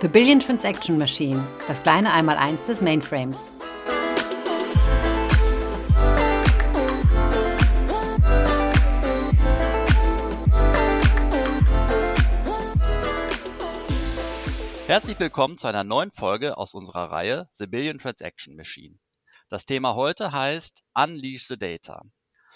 The 0.00 0.06
Billion 0.06 0.38
Transaction 0.38 0.96
Machine, 0.96 1.44
das 1.66 1.82
kleine 1.82 2.12
Einmaleins 2.12 2.62
des 2.66 2.80
Mainframes. 2.80 3.36
Herzlich 14.86 15.18
willkommen 15.18 15.58
zu 15.58 15.66
einer 15.66 15.82
neuen 15.82 16.12
Folge 16.12 16.56
aus 16.56 16.74
unserer 16.74 17.10
Reihe 17.10 17.48
The 17.54 17.66
Billion 17.66 17.98
Transaction 17.98 18.54
Machine. 18.54 19.00
Das 19.48 19.66
Thema 19.66 19.96
heute 19.96 20.30
heißt 20.30 20.84
Unleash 20.94 21.48
the 21.48 21.58
Data. 21.58 22.04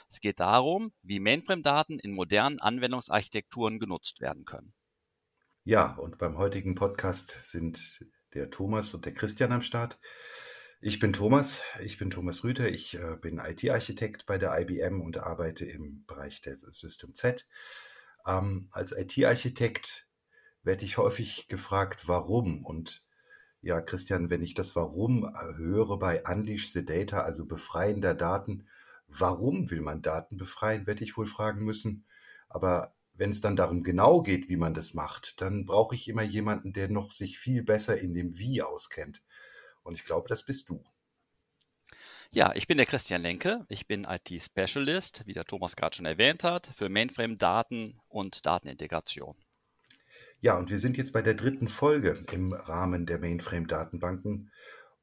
Es 0.08 0.20
geht 0.20 0.38
darum, 0.38 0.92
wie 1.02 1.18
Mainframe-Daten 1.18 1.98
in 1.98 2.14
modernen 2.14 2.60
Anwendungsarchitekturen 2.60 3.80
genutzt 3.80 4.20
werden 4.20 4.44
können. 4.44 4.74
Ja, 5.64 5.94
und 5.94 6.18
beim 6.18 6.38
heutigen 6.38 6.74
Podcast 6.74 7.38
sind 7.44 8.04
der 8.34 8.50
Thomas 8.50 8.94
und 8.94 9.04
der 9.04 9.14
Christian 9.14 9.52
am 9.52 9.62
Start. 9.62 10.00
Ich 10.80 10.98
bin 10.98 11.12
Thomas, 11.12 11.62
ich 11.84 11.98
bin 11.98 12.10
Thomas 12.10 12.42
Rüther, 12.42 12.68
ich 12.68 12.98
äh, 12.98 13.14
bin 13.20 13.38
IT-Architekt 13.38 14.26
bei 14.26 14.38
der 14.38 14.58
IBM 14.58 15.00
und 15.00 15.18
arbeite 15.18 15.64
im 15.64 16.04
Bereich 16.06 16.40
der 16.40 16.56
System 16.56 17.14
Z. 17.14 17.46
Ähm, 18.26 18.70
als 18.72 18.90
IT-Architekt 18.90 20.08
werde 20.64 20.84
ich 20.84 20.98
häufig 20.98 21.46
gefragt, 21.46 22.08
warum. 22.08 22.64
Und 22.64 23.04
ja, 23.60 23.80
Christian, 23.80 24.30
wenn 24.30 24.42
ich 24.42 24.54
das 24.54 24.74
Warum 24.74 25.24
äh, 25.24 25.54
höre 25.58 25.96
bei 25.96 26.24
Unleash 26.24 26.72
the 26.72 26.84
Data, 26.84 27.20
also 27.20 27.46
Befreien 27.46 28.00
der 28.00 28.14
Daten, 28.14 28.66
warum 29.06 29.70
will 29.70 29.80
man 29.80 30.02
Daten 30.02 30.38
befreien, 30.38 30.88
werde 30.88 31.04
ich 31.04 31.16
wohl 31.16 31.26
fragen 31.26 31.64
müssen. 31.64 32.04
Aber 32.48 32.96
wenn 33.14 33.30
es 33.30 33.40
dann 33.40 33.56
darum 33.56 33.82
genau 33.82 34.22
geht, 34.22 34.48
wie 34.48 34.56
man 34.56 34.74
das 34.74 34.94
macht, 34.94 35.40
dann 35.40 35.66
brauche 35.66 35.94
ich 35.94 36.08
immer 36.08 36.22
jemanden, 36.22 36.72
der 36.72 36.88
noch 36.88 37.12
sich 37.12 37.38
viel 37.38 37.62
besser 37.62 37.98
in 37.98 38.14
dem 38.14 38.38
Wie 38.38 38.62
auskennt. 38.62 39.22
Und 39.82 39.94
ich 39.94 40.04
glaube, 40.04 40.28
das 40.28 40.44
bist 40.44 40.68
du. 40.68 40.84
Ja, 42.30 42.52
ich 42.54 42.66
bin 42.66 42.78
der 42.78 42.86
Christian 42.86 43.20
Lenke. 43.20 43.66
Ich 43.68 43.86
bin 43.86 44.06
IT-Specialist, 44.08 45.26
wie 45.26 45.34
der 45.34 45.44
Thomas 45.44 45.76
gerade 45.76 45.96
schon 45.96 46.06
erwähnt 46.06 46.44
hat, 46.44 46.72
für 46.74 46.88
Mainframe-Daten 46.88 48.00
und 48.08 48.46
Datenintegration. 48.46 49.36
Ja, 50.40 50.56
und 50.56 50.70
wir 50.70 50.78
sind 50.78 50.96
jetzt 50.96 51.12
bei 51.12 51.20
der 51.20 51.34
dritten 51.34 51.68
Folge 51.68 52.24
im 52.32 52.54
Rahmen 52.54 53.04
der 53.04 53.18
Mainframe-Datenbanken. 53.18 54.50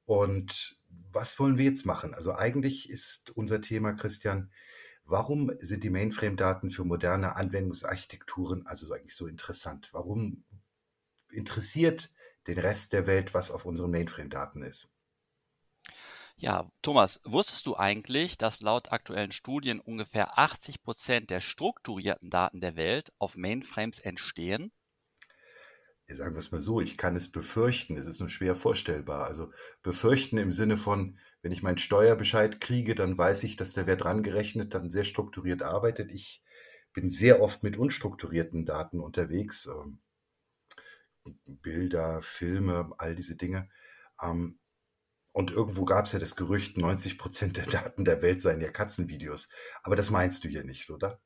Und 0.06 0.80
was 1.12 1.39
wollen 1.39 1.59
wir 1.59 1.66
jetzt 1.66 1.86
machen? 1.86 2.16
Also 2.16 2.34
eigentlich 2.34 2.89
ist 2.89 3.30
unser 3.30 3.62
Thema, 3.62 3.94
Christian, 3.94 4.52
warum 5.10 5.52
sind 5.60 5.84
die 5.84 5.90
Mainframe-Daten 5.90 6.70
für 6.72 6.84
moderne 6.84 7.36
Anwendungsarchitekturen 7.36 8.66
also 8.68 8.92
eigentlich 8.94 9.16
so 9.16 9.28
interessant? 9.28 9.90
Warum 9.92 10.44
interessiert 11.32 12.12
den 12.48 12.60
Rest 12.60 12.94
der 12.94 13.08
Welt, 13.08 13.34
was 13.34 13.52
auf 13.52 13.66
unseren 13.66 13.92
Mainframe-Daten 13.92 14.62
ist? 14.62 14.94
Ja, 16.38 16.72
Thomas, 16.82 17.20
wusstest 17.26 17.66
du 17.66 17.76
eigentlich, 17.76 18.38
dass 18.38 18.62
laut 18.62 18.94
aktuellen 18.94 19.34
Studien 19.34 19.82
ungefähr 19.82 20.40
80 20.40 20.82
Prozent 20.82 21.30
der 21.30 21.42
strukturierten 21.42 22.30
Daten 22.30 22.62
der 22.62 22.78
Welt 22.78 23.12
auf 23.18 23.36
Mainframes 23.36 24.00
entstehen? 24.00 24.72
Sagen 26.16 26.34
wir 26.36 26.40
es 26.40 26.52
mal 26.52 26.62
so, 26.62 26.82
ich 26.82 26.98
kann 26.98 27.16
es 27.16 27.32
befürchten, 27.32 27.98
es 27.98 28.06
ist 28.06 28.20
nur 28.20 28.30
schwer 28.30 28.56
vorstellbar. 28.56 29.26
Also 29.26 29.52
befürchten 29.84 30.38
im 30.38 30.52
Sinne 30.52 30.78
von, 30.78 31.18
wenn 31.42 31.52
ich 31.52 31.64
meinen 31.64 31.78
Steuerbescheid 31.78 32.60
kriege, 32.60 32.96
dann 32.96 33.18
weiß 33.18 33.44
ich, 33.44 33.56
dass 33.56 33.74
der 33.74 33.88
Wert 33.88 34.06
rangerechnet 34.06 34.74
dann 34.74 34.90
sehr 34.90 35.06
strukturiert 35.06 35.62
arbeitet. 35.62 36.12
Ich 36.12 36.44
bin 36.94 37.10
sehr 37.10 37.42
oft 37.42 37.64
mit 37.64 37.78
unstrukturierten 37.78 38.66
Daten 38.66 39.00
unterwegs. 39.00 39.68
Ähm, 39.68 40.00
Bilder, 41.46 42.22
Filme, 42.22 42.92
all 42.98 43.16
diese 43.16 43.36
Dinge. 43.36 43.69
Ähm, 44.22 44.59
und 45.31 45.52
irgendwo 45.52 45.86
gab 45.86 46.06
es 46.06 46.12
ja 46.12 46.19
das 46.19 46.36
Gerücht, 46.36 46.78
90 46.78 47.18
Prozent 47.18 47.58
der 47.58 47.66
Daten 47.66 48.03
der 48.03 48.22
Welt 48.22 48.42
seien 48.42 48.62
ja 48.62 48.72
Katzenvideos. 48.72 49.50
Aber 49.84 49.96
das 49.96 50.09
meinst 50.09 50.44
du 50.44 50.50
hier 50.50 50.64
nicht, 50.64 50.90
oder? 50.90 51.22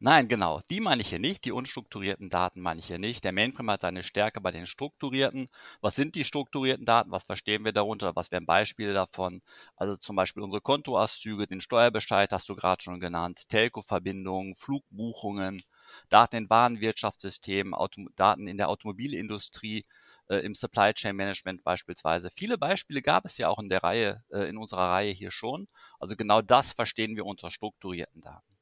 Nein, 0.00 0.28
genau. 0.28 0.60
Die 0.70 0.78
meine 0.80 1.00
ich 1.02 1.08
hier 1.08 1.18
nicht. 1.18 1.44
Die 1.44 1.50
unstrukturierten 1.52 2.28
Daten 2.30 2.60
meine 2.60 2.78
ich 2.80 2.86
hier 2.86 2.98
nicht. 2.98 3.24
Der 3.24 3.32
Mainframe 3.32 3.70
hat 3.72 3.80
seine 3.80 4.02
Stärke 4.04 4.40
bei 4.40 4.50
den 4.52 4.66
strukturierten. 4.66 5.48
Was 5.80 5.96
sind 5.96 6.14
die 6.14 6.24
strukturierten 6.24 6.84
Daten? 6.84 7.10
Was 7.10 7.24
verstehen 7.24 7.64
wir 7.64 7.72
darunter? 7.72 8.14
Was 8.14 8.30
wären 8.30 8.44
Beispiele 8.46 8.92
davon? 8.92 9.40
Also 9.76 9.96
zum 9.96 10.14
Beispiel 10.14 10.42
unsere 10.42 10.60
Kontoauszüge, 10.60 11.46
den 11.48 11.60
Steuerbescheid 11.60 12.32
hast 12.32 12.48
du 12.48 12.54
gerade 12.54 12.82
schon 12.82 13.00
genannt, 13.00 13.48
Telco-Verbindungen, 13.48 14.54
Flugbuchungen, 14.56 15.62
Daten 16.08 16.36
in 16.36 16.50
Warenwirtschaftssystemen, 16.50 17.74
Daten 18.14 18.46
in 18.46 18.58
der 18.58 18.68
Automobilindustrie, 18.68 19.86
äh, 20.28 20.36
im 20.36 20.54
Supply 20.54 20.92
Chain 20.92 21.16
Management 21.16 21.64
beispielsweise. 21.64 22.30
Viele 22.34 22.58
Beispiele 22.58 23.00
gab 23.02 23.24
es 23.24 23.38
ja 23.38 23.48
auch 23.48 23.58
in 23.58 23.68
der 23.70 23.82
Reihe, 23.82 24.22
äh, 24.30 24.48
in 24.48 24.56
unserer 24.58 24.90
Reihe 24.90 25.12
hier 25.12 25.30
schon. 25.30 25.66
Also 25.98 26.14
genau 26.14 26.42
das 26.42 26.72
verstehen 26.74 27.16
wir 27.16 27.24
unter 27.26 27.50
strukturierten 27.50 28.20
Daten. 28.20 28.53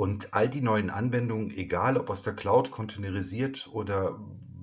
Und 0.00 0.32
all 0.32 0.48
die 0.48 0.62
neuen 0.62 0.88
Anwendungen, 0.88 1.50
egal 1.50 1.98
ob 1.98 2.08
aus 2.08 2.22
der 2.22 2.32
Cloud 2.32 2.70
containerisiert 2.70 3.68
oder 3.70 4.18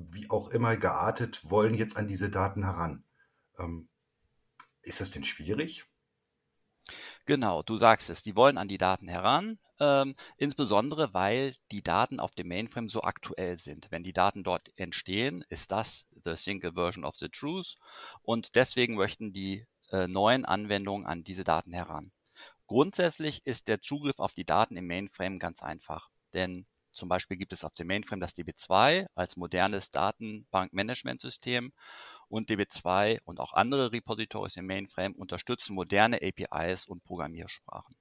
wie 0.09 0.27
auch 0.31 0.49
immer 0.49 0.77
geartet, 0.77 1.41
wollen 1.43 1.75
jetzt 1.75 1.95
an 1.95 2.07
diese 2.07 2.31
Daten 2.31 2.63
heran. 2.63 3.03
Ähm, 3.59 3.87
ist 4.81 4.99
das 4.99 5.11
denn 5.11 5.23
schwierig? 5.23 5.85
Genau, 7.27 7.61
du 7.61 7.77
sagst 7.77 8.09
es, 8.09 8.23
die 8.23 8.35
wollen 8.35 8.57
an 8.57 8.67
die 8.67 8.79
Daten 8.79 9.07
heran, 9.07 9.59
ähm, 9.79 10.15
insbesondere 10.37 11.13
weil 11.13 11.53
die 11.71 11.83
Daten 11.83 12.19
auf 12.19 12.33
dem 12.33 12.47
Mainframe 12.47 12.89
so 12.89 13.03
aktuell 13.03 13.59
sind. 13.59 13.91
Wenn 13.91 14.01
die 14.01 14.13
Daten 14.13 14.43
dort 14.43 14.71
entstehen, 14.75 15.45
ist 15.49 15.71
das 15.71 16.07
the 16.25 16.35
single 16.35 16.73
version 16.73 17.05
of 17.05 17.15
the 17.15 17.29
truth 17.29 17.75
und 18.23 18.55
deswegen 18.55 18.95
möchten 18.95 19.33
die 19.33 19.67
äh, 19.91 20.07
neuen 20.07 20.45
Anwendungen 20.45 21.05
an 21.05 21.23
diese 21.23 21.43
Daten 21.43 21.73
heran. 21.73 22.11
Grundsätzlich 22.67 23.45
ist 23.45 23.67
der 23.67 23.81
Zugriff 23.81 24.19
auf 24.19 24.33
die 24.33 24.45
Daten 24.45 24.75
im 24.75 24.87
Mainframe 24.87 25.39
ganz 25.39 25.63
einfach, 25.63 26.09
denn 26.33 26.67
zum 26.91 27.09
Beispiel 27.09 27.37
gibt 27.37 27.53
es 27.53 27.63
auf 27.63 27.73
dem 27.75 27.87
Mainframe 27.87 28.19
das 28.19 28.35
DB2 28.35 29.05
als 29.13 29.37
modernes 29.37 29.91
Datenbankmanagementsystem 29.91 31.71
und 32.27 32.49
DB2 32.49 33.19
und 33.23 33.39
auch 33.39 33.53
andere 33.53 33.91
Repositories 33.91 34.57
im 34.57 34.65
Mainframe 34.65 35.13
unterstützen 35.13 35.75
moderne 35.75 36.19
APIs 36.21 36.87
und 36.87 37.03
Programmiersprachen. 37.03 37.95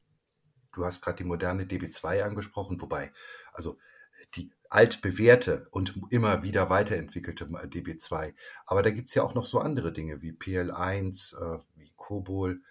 Du 0.72 0.84
hast 0.84 1.02
gerade 1.02 1.18
die 1.18 1.24
moderne 1.24 1.64
DB2 1.64 2.22
angesprochen, 2.22 2.80
wobei, 2.80 3.12
also 3.52 3.78
die 4.34 4.50
altbewährte 4.70 5.68
und 5.70 5.94
immer 6.10 6.42
wieder 6.42 6.70
weiterentwickelte 6.70 7.44
DB2. 7.44 8.34
Aber 8.64 8.82
da 8.82 8.90
gibt 8.90 9.08
es 9.08 9.14
ja 9.14 9.22
auch 9.22 9.34
noch 9.34 9.44
so 9.44 9.60
andere 9.60 9.92
Dinge 9.92 10.22
wie 10.22 10.32
PL1, 10.32 11.36
äh, 11.36 11.62
wie 11.74 11.92
COBOL, 11.96 12.62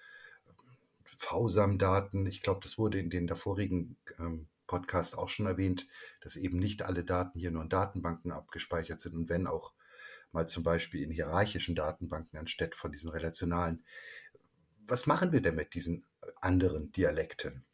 VSAM-Daten. 1.18 2.26
Ich 2.26 2.42
glaube, 2.42 2.62
das 2.62 2.78
wurde 2.78 3.00
in 3.00 3.09
den 3.09 3.28
davorigen 3.28 3.98
ähm, 4.20 4.48
Podcast 4.68 5.18
auch 5.18 5.30
schon 5.30 5.46
erwähnt, 5.46 5.88
dass 6.22 6.36
eben 6.36 6.58
nicht 6.59 6.81
alle 6.81 7.03
Daten 7.03 7.40
hier 7.40 7.52
nur 7.52 7.64
in 7.64 7.70
Datenbanken 7.70 8.31
abgespeichert 8.31 9.00
sind 9.00 9.16
und 9.16 9.30
wenn 9.30 9.48
auch 9.48 9.74
mal 10.31 10.48
zum 10.48 10.64
Beispiel 10.64 11.02
in 11.02 11.12
hierarchischen 11.12 11.76
Datenbanken 11.76 12.38
anstatt 12.38 12.76
von 12.76 12.92
diesen 12.92 13.09
relationalen. 13.09 13.84
Was 14.86 15.08
machen 15.08 15.31
wir 15.31 15.42
denn 15.42 15.56
mit 15.56 15.74
diesen 15.74 16.06
anderen 16.42 16.92
Dialekten? 16.92 17.66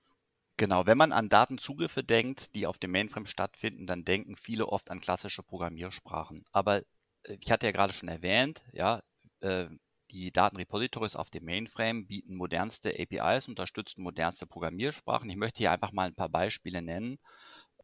Genau, 0.57 0.85
wenn 0.85 0.97
man 0.97 1.11
an 1.11 1.27
Datenzugriffe 1.27 2.03
denkt, 2.03 2.53
die 2.55 2.67
auf 2.67 2.77
dem 2.77 2.91
Mainframe 2.91 3.25
stattfinden, 3.25 3.87
dann 3.87 4.05
denken 4.05 4.35
viele 4.37 4.67
oft 4.67 4.91
an 4.91 5.01
klassische 5.01 5.43
Programmiersprachen. 5.43 6.45
Aber 6.51 6.83
äh, 7.23 7.37
ich 7.39 7.51
hatte 7.51 7.65
ja 7.65 7.71
gerade 7.71 7.93
schon 7.93 8.09
erwähnt, 8.09 8.63
ja, 8.71 9.01
äh, 9.39 9.65
die 10.11 10.31
Datenrepositories 10.31 11.15
auf 11.15 11.29
dem 11.29 11.45
Mainframe 11.45 12.05
bieten 12.05 12.35
modernste 12.35 12.93
APIs, 12.97 13.47
unterstützen 13.47 14.03
modernste 14.03 14.45
Programmiersprachen. 14.45 15.29
Ich 15.29 15.37
möchte 15.37 15.59
hier 15.59 15.71
einfach 15.71 15.91
mal 15.91 16.07
ein 16.07 16.15
paar 16.15 16.29
Beispiele 16.29 16.81
nennen. 16.81 17.17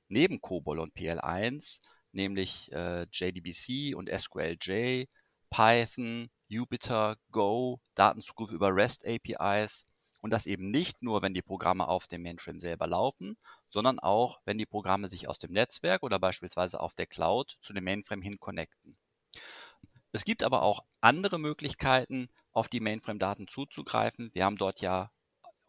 Neben 0.09 0.41
COBOL 0.41 0.79
und 0.79 0.93
PL1, 0.93 1.81
nämlich 2.11 2.71
äh, 2.71 3.07
JDBC 3.11 3.95
und 3.95 4.09
SQLJ, 4.09 5.05
Python, 5.49 6.29
Jupyter, 6.47 7.17
Go, 7.31 7.79
Datenzugriff 7.95 8.51
über 8.51 8.75
REST 8.75 9.05
APIs 9.07 9.85
und 10.21 10.31
das 10.31 10.45
eben 10.45 10.71
nicht 10.71 11.01
nur, 11.01 11.21
wenn 11.21 11.33
die 11.33 11.41
Programme 11.41 11.87
auf 11.87 12.07
dem 12.07 12.23
Mainframe 12.23 12.59
selber 12.59 12.87
laufen, 12.87 13.37
sondern 13.69 13.99
auch, 13.99 14.41
wenn 14.45 14.57
die 14.57 14.65
Programme 14.65 15.09
sich 15.09 15.27
aus 15.27 15.39
dem 15.39 15.51
Netzwerk 15.51 16.03
oder 16.03 16.19
beispielsweise 16.19 16.79
auf 16.79 16.95
der 16.95 17.07
Cloud 17.07 17.57
zu 17.61 17.73
dem 17.73 17.83
Mainframe 17.83 18.21
hin 18.21 18.39
connecten. 18.39 18.97
Es 20.11 20.25
gibt 20.25 20.43
aber 20.43 20.63
auch 20.63 20.83
andere 21.07 21.39
Möglichkeiten, 21.39 22.29
auf 22.51 22.67
die 22.67 22.81
Mainframe-Daten 22.81 23.47
zuzugreifen. 23.47 24.29
Wir 24.33 24.43
haben 24.43 24.57
dort 24.57 24.81
ja 24.81 25.09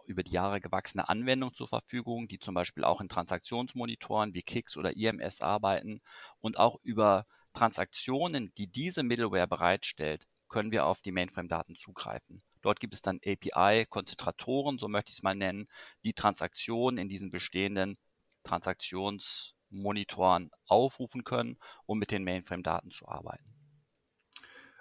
über 0.05 0.25
die 0.25 0.33
Jahre 0.33 0.61
gewachsene 0.61 1.09
Anwendungen 1.09 1.55
zur 1.55 1.69
Verfügung, 1.69 2.27
die 2.27 2.41
zum 2.41 2.55
Beispiel 2.55 2.83
auch 2.83 3.01
in 3.01 3.09
Transaktionsmonitoren 3.09 4.35
wie 4.35 4.43
KIX 4.43 4.77
oder 4.77 4.97
IMS 4.97 5.41
arbeiten. 5.41 6.01
Und 6.41 6.59
auch 6.59 6.81
über 6.83 7.25
Transaktionen, 7.55 8.53
die 8.59 8.67
diese 8.67 9.05
Middleware 9.05 9.47
bereitstellt, 9.47 10.27
können 10.49 10.73
wir 10.73 10.87
auf 10.87 11.03
die 11.03 11.13
Mainframe-Daten 11.13 11.77
zugreifen. 11.77 12.43
Dort 12.61 12.81
gibt 12.81 12.95
es 12.95 13.03
dann 13.03 13.21
API-Konzentratoren, 13.25 14.79
so 14.79 14.89
möchte 14.89 15.13
ich 15.13 15.19
es 15.19 15.23
mal 15.23 15.37
nennen, 15.37 15.69
die 16.03 16.15
Transaktionen 16.15 16.99
in 16.99 17.09
diesen 17.09 17.31
bestehenden 17.31 17.97
Transaktionsmonitoren 18.43 20.51
aufrufen 20.67 21.23
können, 21.23 21.61
um 21.87 22.01
mit 22.01 22.11
den 22.11 22.25
Mainframe-Daten 22.25 22.91
zu 22.91 23.07
arbeiten. 23.07 23.58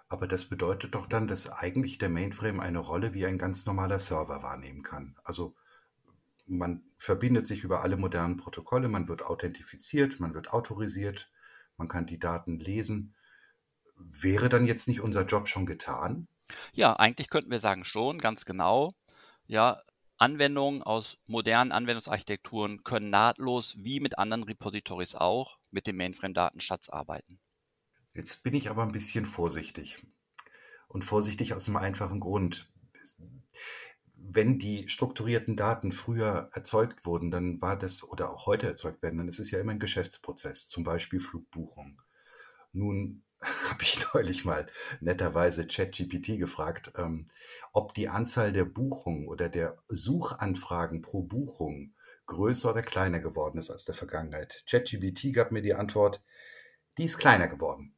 Aber 0.09 0.27
das 0.27 0.45
bedeutet 0.45 0.95
doch 0.95 1.07
dann, 1.07 1.27
dass 1.27 1.49
eigentlich 1.49 1.97
der 1.97 2.09
Mainframe 2.09 2.61
eine 2.61 2.79
Rolle 2.79 3.13
wie 3.13 3.25
ein 3.25 3.37
ganz 3.37 3.65
normaler 3.65 3.99
Server 3.99 4.41
wahrnehmen 4.41 4.83
kann. 4.83 5.17
Also 5.23 5.55
man 6.45 6.83
verbindet 6.97 7.45
sich 7.45 7.63
über 7.63 7.81
alle 7.81 7.97
modernen 7.97 8.37
Protokolle, 8.37 8.87
man 8.87 9.09
wird 9.09 9.23
authentifiziert, 9.23 10.19
man 10.19 10.33
wird 10.33 10.51
autorisiert, 10.53 11.29
man 11.75 11.89
kann 11.89 12.05
die 12.05 12.19
Daten 12.19 12.59
lesen. 12.59 13.15
Wäre 13.97 14.47
dann 14.47 14.65
jetzt 14.65 14.87
nicht 14.87 15.01
unser 15.01 15.25
Job 15.25 15.49
schon 15.49 15.65
getan? 15.65 16.27
Ja, 16.71 16.93
eigentlich 16.95 17.29
könnten 17.29 17.51
wir 17.51 17.59
sagen 17.59 17.83
schon, 17.83 18.19
ganz 18.19 18.45
genau. 18.45 18.93
Ja, 19.47 19.81
Anwendungen 20.17 20.81
aus 20.81 21.17
modernen 21.27 21.71
Anwendungsarchitekturen 21.71 22.83
können 22.83 23.09
nahtlos, 23.09 23.75
wie 23.77 23.99
mit 23.99 24.17
anderen 24.17 24.43
Repositories 24.43 25.15
auch, 25.15 25.57
mit 25.69 25.85
dem 25.85 25.97
Mainframe-Datenschatz 25.97 26.89
arbeiten. 26.89 27.39
Jetzt 28.17 28.41
bin 28.43 28.55
ich 28.55 28.71
aber 28.71 28.81
ein 28.81 28.91
bisschen 28.91 29.27
vorsichtig. 29.27 30.03
Und 30.87 31.05
vorsichtig 31.05 31.53
aus 31.53 31.67
einem 31.67 31.77
einfachen 31.77 32.19
Grund. 32.19 32.67
Wenn 34.15 34.57
die 34.57 34.89
strukturierten 34.89 35.55
Daten 35.55 35.91
früher 35.91 36.49
erzeugt 36.51 37.05
wurden, 37.05 37.29
dann 37.29 37.61
war 37.61 37.77
das, 37.77 38.03
oder 38.03 38.31
auch 38.31 38.47
heute 38.47 38.65
erzeugt 38.65 39.03
werden, 39.03 39.19
dann 39.19 39.27
ist 39.27 39.39
es 39.39 39.51
ja 39.51 39.59
immer 39.59 39.73
ein 39.73 39.79
Geschäftsprozess, 39.79 40.67
zum 40.67 40.83
Beispiel 40.83 41.19
Flugbuchung. 41.19 42.01
Nun 42.73 43.21
habe 43.69 43.83
ich 43.83 44.03
neulich 44.11 44.45
mal 44.45 44.65
netterweise 44.99 45.67
ChatGPT 45.67 46.39
gefragt, 46.39 46.93
ähm, 46.97 47.27
ob 47.71 47.93
die 47.93 48.09
Anzahl 48.09 48.51
der 48.51 48.65
Buchungen 48.65 49.27
oder 49.27 49.47
der 49.47 49.77
Suchanfragen 49.89 51.03
pro 51.03 51.21
Buchung 51.21 51.93
größer 52.25 52.71
oder 52.71 52.81
kleiner 52.81 53.19
geworden 53.19 53.59
ist 53.59 53.69
als 53.69 53.85
der 53.85 53.93
Vergangenheit. 53.93 54.65
ChatGPT 54.67 55.33
gab 55.33 55.51
mir 55.51 55.61
die 55.61 55.75
Antwort, 55.75 56.23
die 56.97 57.03
ist 57.03 57.19
kleiner 57.19 57.47
geworden. 57.47 57.93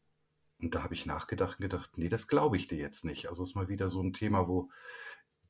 Und 0.62 0.76
da 0.76 0.84
habe 0.84 0.94
ich 0.94 1.06
nachgedacht 1.06 1.60
und 1.60 1.64
gedacht, 1.64 1.98
nee, 1.98 2.10
das 2.10 2.28
glaube 2.28 2.58
ich 2.58 2.68
dir 2.68 2.78
jetzt 2.78 3.06
nicht. 3.06 3.30
Also 3.30 3.44
ist 3.44 3.56
mal 3.56 3.70
wieder 3.70 3.90
so 3.90 4.02
ein 4.02 4.14
Thema, 4.14 4.48
wo 4.48 4.70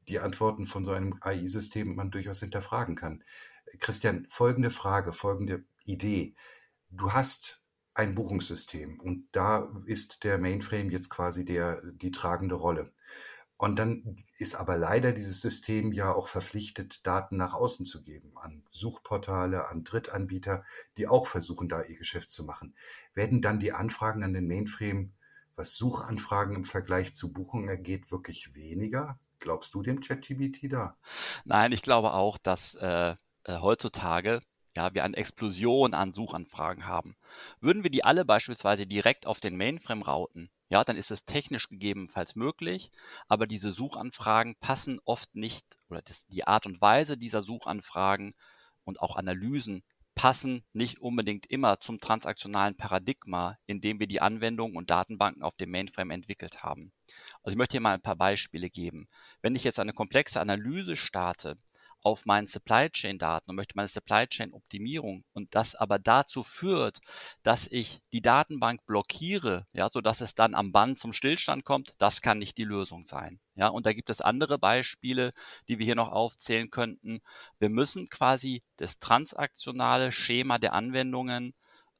die 0.07 0.19
Antworten 0.19 0.65
von 0.65 0.85
so 0.85 0.91
einem 0.91 1.15
AI-System 1.21 1.95
man 1.95 2.11
durchaus 2.11 2.39
hinterfragen 2.39 2.95
kann. 2.95 3.23
Christian, 3.79 4.25
folgende 4.29 4.71
Frage, 4.71 5.13
folgende 5.13 5.63
Idee. 5.85 6.35
Du 6.89 7.13
hast 7.13 7.63
ein 7.93 8.15
Buchungssystem 8.15 8.99
und 8.99 9.27
da 9.31 9.71
ist 9.85 10.23
der 10.23 10.37
Mainframe 10.37 10.89
jetzt 10.89 11.09
quasi 11.09 11.45
der, 11.45 11.81
die 11.83 12.11
tragende 12.11 12.55
Rolle. 12.55 12.93
Und 13.59 13.77
dann 13.77 14.23
ist 14.37 14.55
aber 14.55 14.77
leider 14.77 15.11
dieses 15.11 15.41
System 15.41 15.91
ja 15.91 16.13
auch 16.13 16.29
verpflichtet, 16.29 17.05
Daten 17.05 17.35
nach 17.35 17.53
außen 17.53 17.85
zu 17.85 18.01
geben 18.01 18.31
an 18.37 18.63
Suchportale, 18.71 19.67
an 19.67 19.83
Drittanbieter, 19.83 20.63
die 20.97 21.09
auch 21.09 21.27
versuchen, 21.27 21.67
da 21.67 21.81
ihr 21.81 21.97
Geschäft 21.97 22.31
zu 22.31 22.45
machen. 22.45 22.73
Werden 23.15 23.41
dann 23.41 23.59
die 23.59 23.73
Anfragen 23.73 24.23
an 24.23 24.31
den 24.31 24.47
Mainframe, 24.47 25.11
was 25.57 25.75
Suchanfragen 25.75 26.55
im 26.55 26.63
Vergleich 26.63 27.13
zu 27.13 27.33
Buchungen 27.33 27.67
ergeht, 27.67 28.13
wirklich 28.13 28.55
weniger? 28.55 29.19
Glaubst 29.39 29.73
du 29.73 29.81
dem 29.81 29.99
ChatGBT 29.99 30.71
da? 30.71 30.97
Nein, 31.43 31.73
ich 31.73 31.81
glaube 31.81 32.13
auch, 32.13 32.37
dass 32.37 32.75
äh, 32.75 33.15
äh, 33.43 33.57
heutzutage 33.59 34.39
ja, 34.77 34.93
wir 34.93 35.03
eine 35.03 35.17
Explosion 35.17 35.93
an 35.93 36.13
Suchanfragen 36.13 36.87
haben. 36.87 37.17
Würden 37.59 37.83
wir 37.83 37.89
die 37.89 38.05
alle 38.05 38.23
beispielsweise 38.23 38.87
direkt 38.87 39.25
auf 39.25 39.41
den 39.41 39.57
Mainframe 39.57 40.03
routen, 40.03 40.49
ja, 40.69 40.83
dann 40.83 40.97
ist 40.97 41.11
es 41.11 41.25
technisch 41.25 41.67
gegebenenfalls 41.67 42.35
möglich, 42.35 42.91
aber 43.27 43.47
diese 43.47 43.73
Suchanfragen 43.73 44.55
passen 44.55 44.99
oft 45.03 45.35
nicht 45.35 45.65
oder 45.89 46.01
das, 46.01 46.25
die 46.27 46.45
Art 46.45 46.65
und 46.65 46.79
Weise 46.79 47.17
dieser 47.17 47.41
Suchanfragen 47.41 48.31
und 48.85 49.01
auch 49.01 49.15
Analysen 49.15 49.83
passen 50.19 50.63
nicht 50.73 50.99
unbedingt 50.99 51.45
immer 51.45 51.79
zum 51.79 51.99
transaktionalen 52.01 52.75
Paradigma, 52.75 53.57
in 53.67 53.79
dem 53.79 53.99
wir 53.99 54.07
die 54.07 54.21
Anwendungen 54.21 54.75
und 54.75 54.89
Datenbanken 54.89 55.43
auf 55.43 55.55
dem 55.55 55.71
Mainframe 55.71 56.11
entwickelt 56.11 56.61
haben. 56.61 56.91
Also 57.41 57.53
ich 57.53 57.57
möchte 57.57 57.73
hier 57.73 57.81
mal 57.81 57.93
ein 57.93 58.01
paar 58.01 58.17
Beispiele 58.17 58.69
geben. 58.69 59.07
Wenn 59.41 59.55
ich 59.55 59.63
jetzt 59.63 59.79
eine 59.79 59.93
komplexe 59.93 60.41
Analyse 60.41 60.97
starte, 60.97 61.57
auf 62.01 62.25
meinen 62.25 62.47
Supply 62.47 62.89
Chain 62.89 63.17
Daten 63.17 63.49
und 63.49 63.55
möchte 63.55 63.75
meine 63.75 63.87
Supply 63.87 64.27
Chain 64.27 64.53
Optimierung 64.53 65.23
und 65.33 65.53
das 65.55 65.75
aber 65.75 65.99
dazu 65.99 66.43
führt, 66.43 66.99
dass 67.43 67.67
ich 67.67 68.01
die 68.13 68.21
Datenbank 68.21 68.85
blockiere, 68.85 69.67
ja, 69.73 69.89
so 69.89 70.01
dass 70.01 70.21
es 70.21 70.35
dann 70.35 70.55
am 70.55 70.71
Band 70.71 70.99
zum 70.99 71.13
Stillstand 71.13 71.65
kommt, 71.65 71.93
das 71.97 72.21
kann 72.21 72.39
nicht 72.39 72.57
die 72.57 72.63
Lösung 72.63 73.05
sein. 73.05 73.39
Ja, 73.55 73.67
und 73.67 73.85
da 73.85 73.93
gibt 73.93 74.09
es 74.09 74.21
andere 74.21 74.57
Beispiele, 74.57 75.31
die 75.67 75.79
wir 75.79 75.85
hier 75.85 75.95
noch 75.95 76.11
aufzählen 76.11 76.69
könnten. 76.69 77.19
Wir 77.59 77.69
müssen 77.69 78.07
quasi 78.09 78.63
das 78.77 78.99
transaktionale 78.99 80.11
Schema 80.11 80.59
der 80.59 80.73
Anwendungen 80.73 81.53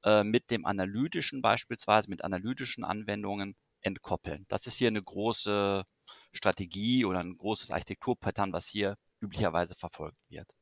äh, 0.03 0.23
mit 0.23 0.51
dem 0.51 0.65
analytischen 0.65 1.41
beispielsweise, 1.41 2.09
mit 2.09 2.23
analytischen 2.23 2.83
Anwendungen 2.85 3.55
entkoppeln. 3.81 4.45
Das 4.47 4.67
ist 4.67 4.77
hier 4.77 4.87
eine 4.87 5.03
große 5.03 5.83
Strategie 6.31 7.05
oder 7.05 7.19
ein 7.19 7.37
großes 7.37 7.71
Architekturpattern, 7.71 8.53
was 8.53 8.67
hier 8.67 8.95
üblicherweise 9.21 9.75
verfolgt 9.75 10.18
wird. 10.30 10.56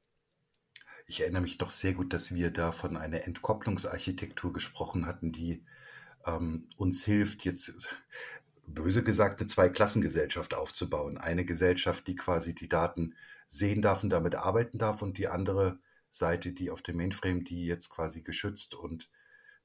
Ich 1.06 1.21
erinnere 1.21 1.42
mich 1.42 1.57
doch 1.57 1.69
sehr 1.69 1.94
gut, 1.94 2.12
dass 2.13 2.33
wir 2.33 2.51
da 2.51 2.71
von 2.71 2.98
einer 2.98 3.24
Entkopplungsarchitektur 3.24 4.51
gesprochen 4.51 5.06
hatten, 5.06 5.31
die 5.31 5.63
ähm, 6.25 6.68
uns 6.75 7.06
hilft, 7.06 7.45
jetzt 7.45 7.89
böse 8.68 9.04
gesagt 9.04 9.39
eine 9.39 9.48
Zweiklassengesellschaft 9.48 10.54
aufzubauen. 10.54 11.18
Eine 11.18 11.45
Gesellschaft, 11.45 12.06
die 12.07 12.15
quasi 12.15 12.54
die 12.54 12.68
Daten 12.68 13.15
sehen 13.48 13.81
darf 13.81 14.04
und 14.04 14.09
damit 14.09 14.36
arbeiten 14.36 14.77
darf 14.77 15.01
und 15.01 15.18
die 15.18 15.30
andere 15.30 15.80
Seite, 16.09 16.51
die 16.51 16.69
auf 16.69 16.81
dem 16.81 16.98
Mainframe, 16.98 17.45
die 17.45 17.65
jetzt 17.65 17.89
quasi 17.89 18.21
geschützt 18.21 18.75
und 18.75 19.09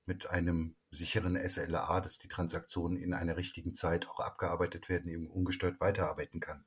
mit 0.06 0.28
einem 0.28 0.76
sicheren 0.90 1.36
SLA, 1.36 2.00
dass 2.00 2.18
die 2.18 2.28
Transaktionen 2.28 2.96
in 2.96 3.14
einer 3.14 3.36
richtigen 3.36 3.74
Zeit 3.74 4.06
auch 4.06 4.20
abgearbeitet 4.20 4.88
werden, 4.88 5.10
eben 5.10 5.28
ungestört 5.28 5.80
weiterarbeiten 5.80 6.40
kann. 6.40 6.64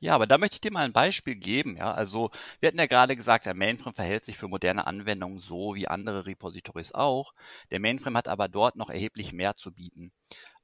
Ja, 0.00 0.14
aber 0.14 0.26
da 0.26 0.38
möchte 0.38 0.54
ich 0.56 0.60
dir 0.60 0.72
mal 0.72 0.84
ein 0.84 0.92
Beispiel 0.92 1.34
geben. 1.36 1.76
Ja, 1.76 1.92
also 1.92 2.30
wir 2.60 2.68
hatten 2.68 2.78
ja 2.78 2.86
gerade 2.86 3.16
gesagt, 3.16 3.46
der 3.46 3.54
Mainframe 3.54 3.94
verhält 3.94 4.24
sich 4.24 4.36
für 4.36 4.48
moderne 4.48 4.86
Anwendungen 4.86 5.38
so 5.38 5.74
wie 5.74 5.88
andere 5.88 6.26
Repositories 6.26 6.92
auch. 6.92 7.32
Der 7.70 7.80
Mainframe 7.80 8.16
hat 8.16 8.28
aber 8.28 8.48
dort 8.48 8.76
noch 8.76 8.90
erheblich 8.90 9.32
mehr 9.32 9.54
zu 9.54 9.72
bieten. 9.72 10.12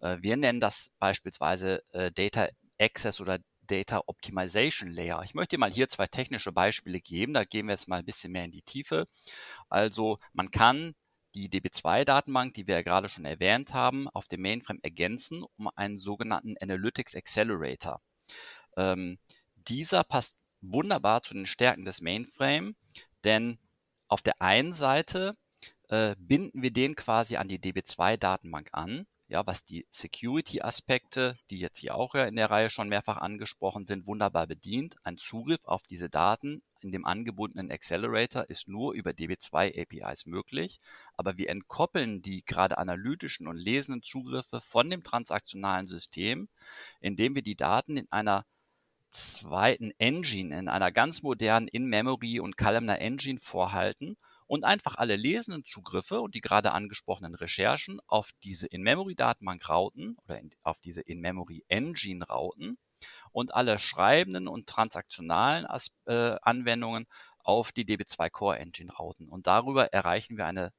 Äh, 0.01 0.19
wir 0.21 0.37
nennen 0.37 0.61
das 0.61 0.91
beispielsweise 0.99 1.83
äh, 1.93 2.11
Data 2.13 2.49
Access 2.79 3.21
oder 3.21 3.39
Data 3.63 4.03
Optimization 4.07 4.91
Layer. 4.91 5.23
Ich 5.25 5.35
möchte 5.35 5.57
dir 5.57 5.61
mal 5.61 5.71
hier 5.71 5.89
zwei 5.89 6.07
technische 6.07 6.53
Beispiele 6.53 7.01
geben. 7.01 7.33
Da 7.33 7.45
gehen 7.45 7.67
wir 7.67 7.73
jetzt 7.73 7.89
mal 7.89 8.01
ein 8.01 8.05
bisschen 8.05 8.33
mehr 8.33 8.45
in 8.45 8.51
die 8.51 8.63
Tiefe. 8.63 9.05
Also 9.69 10.19
man 10.33 10.51
kann 10.51 10.95
die 11.35 11.49
DB2-Datenbank, 11.49 12.55
die 12.55 12.67
wir 12.67 12.77
ja 12.77 12.83
gerade 12.83 13.09
schon 13.09 13.25
erwähnt 13.25 13.73
haben, 13.73 14.09
auf 14.09 14.29
dem 14.29 14.43
Mainframe 14.43 14.81
ergänzen 14.83 15.45
um 15.57 15.69
einen 15.75 15.97
sogenannten 15.97 16.57
Analytics 16.61 17.17
Accelerator. 17.17 18.03
Ähm, 18.77 19.19
dieser 19.69 20.05
passt 20.05 20.37
wunderbar 20.61 21.23
zu 21.23 21.35
den 21.35 21.47
Stärken 21.47 21.85
des 21.85 22.01
Mainframe, 22.01 22.75
denn 23.25 23.59
auf 24.09 24.23
der 24.23 24.41
einen 24.41 24.73
Seite 24.73 25.33
äh, 25.89 26.17
binden 26.19 26.63
wir 26.63 26.73
den 26.73 26.97
quasi 26.97 27.37
an 27.37 27.49
die 27.49 27.59
DB2-Datenbank 27.59 28.71
an, 28.73 29.07
ja, 29.33 29.47
was 29.47 29.65
die 29.65 29.87
Security-Aspekte, 29.91 31.39
die 31.49 31.59
jetzt 31.59 31.79
hier 31.79 31.95
auch 31.95 32.15
ja 32.15 32.25
in 32.25 32.37
der 32.37 32.51
Reihe 32.51 32.69
schon 32.69 32.91
mehrfach 32.91 33.17
angesprochen 33.17 33.87
sind, 33.87 34.07
wunderbar 34.07 34.47
bedient. 34.47 34.97
Ein 35.05 35.17
Zugriff 35.17 35.65
auf 35.65 35.85
diese 35.85 36.11
Daten 36.11 36.63
in 36.81 36.93
dem 36.93 37.07
angebundenen 37.07 37.71
Accelerator 37.71 38.51
ist 38.51 38.69
nur 38.69 38.93
über 38.93 39.13
DB2 39.13 39.81
APIs 39.81 40.27
möglich, 40.27 40.79
aber 41.17 41.39
wir 41.39 41.49
entkoppeln 41.49 42.21
die 42.21 42.45
gerade 42.45 42.77
analytischen 42.77 43.47
und 43.47 43.57
lesenden 43.57 44.03
Zugriffe 44.03 44.61
von 44.61 44.91
dem 44.91 45.03
transaktionalen 45.03 45.87
System, 45.87 46.49
indem 47.01 47.35
wir 47.35 47.43
die 47.43 47.57
Daten 47.57 47.97
in 47.97 48.13
einer 48.13 48.45
zweiten 49.13 49.93
Engine, 49.99 50.59
in 50.59 50.69
einer 50.69 50.91
ganz 50.91 51.23
modernen 51.23 51.69
In-Memory 51.69 52.41
und 52.41 52.57
Columnar 52.57 52.99
Engine 52.99 53.39
vorhalten 53.39 54.17
und 54.47 54.65
einfach 54.65 54.97
alle 54.97 55.17
lesenden 55.17 55.65
Zugriffe 55.65 56.21
und 56.21 56.35
die 56.35 56.41
gerade 56.41 56.73
angesprochenen 56.73 57.35
Recherchen 57.35 58.01
auf 58.07 58.31
diese 58.43 58.67
In-Memory-Datenbank 58.67 59.69
routen 59.69 60.17
oder 60.25 60.39
in, 60.39 60.51
auf 60.63 60.79
diese 60.81 61.03
In-Memory-Engine 61.03 62.27
routen 62.27 62.79
und 63.33 63.55
alle 63.55 63.79
schreibenden 63.79 64.49
und 64.49 64.67
transaktionalen 64.67 65.67
As 65.67 65.95
äh, 66.07 66.37
Anwendungen 66.43 67.07
auf 67.39 67.73
die 67.73 67.85
DB2 67.85 68.31
Core 68.31 68.59
Engine 68.59 68.93
routen. 68.93 69.29
Und 69.29 69.47
darüber 69.47 69.93
erreichen 69.93 70.37
wir 70.37 70.47
eine 70.47 70.73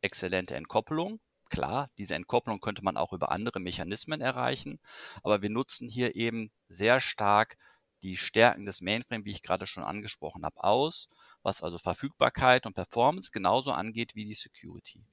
exzellente 0.00 0.54
Entkoppelung. 0.54 1.20
Klar, 1.48 1.90
diese 1.98 2.14
Entkopplung 2.14 2.60
könnte 2.60 2.84
man 2.84 2.96
auch 2.96 3.12
über 3.12 3.32
andere 3.32 3.58
Mechanismen 3.58 4.20
erreichen, 4.20 4.78
aber 5.24 5.42
wir 5.42 5.50
nutzen 5.50 5.88
hier 5.88 6.14
eben 6.14 6.52
sehr 6.68 7.00
stark 7.00 7.56
die 8.02 8.16
Stärken 8.16 8.66
des 8.66 8.80
Mainframe, 8.80 9.24
wie 9.24 9.32
ich 9.32 9.42
gerade 9.42 9.66
schon 9.66 9.82
angesprochen 9.82 10.44
habe, 10.44 10.62
aus, 10.62 11.08
was 11.42 11.62
also 11.62 11.78
Verfügbarkeit 11.78 12.66
und 12.66 12.74
Performance 12.74 13.30
genauso 13.32 13.72
angeht 13.72 14.14
wie 14.14 14.24
die 14.24 14.34
Security. 14.34 15.04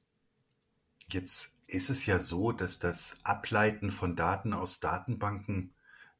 Jetzt 1.09 1.57
ist 1.67 1.89
es 1.89 2.05
ja 2.05 2.19
so, 2.19 2.51
dass 2.51 2.79
das 2.79 3.17
Ableiten 3.23 3.91
von 3.91 4.15
Daten 4.15 4.53
aus 4.53 4.79
Datenbanken 4.79 5.73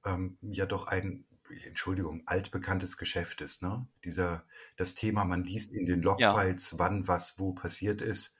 ähm, 0.06 0.38
ja 0.42 0.66
doch 0.66 0.88
ein, 0.88 1.26
Entschuldigung, 1.66 2.24
altbekanntes 2.26 2.98
Geschäft 2.98 3.42
ist. 3.42 3.62
Ne? 3.62 3.88
Dieser, 4.04 4.44
das 4.76 4.96
Thema, 4.96 5.26
man 5.26 5.44
liest 5.44 5.74
in 5.74 5.86
den 5.86 6.02
Logfiles, 6.02 6.72
ja. 6.72 6.80
wann 6.80 7.08
was 7.08 7.40
wo 7.40 7.54
passiert 7.54 8.02
ist. 8.02 8.38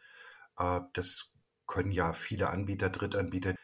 Äh, 0.58 0.82
das 0.94 1.32
können 1.66 1.92
ja 1.92 2.14
viele 2.14 2.50
Anbieter, 2.50 2.90
Drittanbieter 2.90 3.56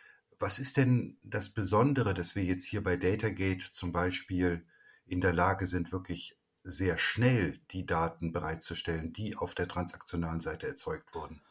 was 0.44 0.60
ist 0.60 0.76
denn 0.76 1.18
das 1.24 1.54
Besondere, 1.54 2.14
dass 2.14 2.36
wir 2.36 2.44
jetzt 2.44 2.66
hier 2.66 2.84
bei 2.84 2.98
Datagate 2.98 3.72
zum 3.72 3.94
Beispiel 3.94 4.68
in 5.06 5.22
der 5.22 5.32
Lage 5.32 5.66
sind, 5.66 5.94
wirklich 5.94 6.38
sehr 6.64 6.98
schnell 6.98 7.58
die 7.72 7.86
Daten 7.86 8.34
bereitzustellen, 8.34 9.14
die 9.14 9.38
auf 9.38 9.56
der 9.56 9.70
transaktionalen 9.70 10.42
Seite 10.42 10.68
erzeugt 10.68 11.16
wurden? 11.16 11.42